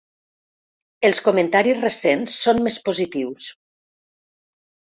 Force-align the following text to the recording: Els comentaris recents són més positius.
Els 1.09 1.19
comentaris 1.27 1.83
recents 1.83 2.35
són 2.47 2.65
més 2.69 2.81
positius. 2.89 3.51